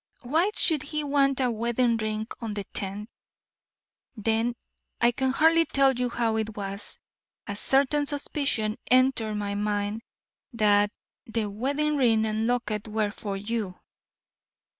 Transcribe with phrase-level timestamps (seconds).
[0.23, 3.07] Why should he want a wedding ring on the tenth.
[4.17, 4.55] Then
[4.99, 6.97] I can hardly tell you how it was
[7.45, 10.01] a certain suspicion entered my mind
[10.53, 10.91] that
[11.27, 13.79] the wedding ring and locket were for you!"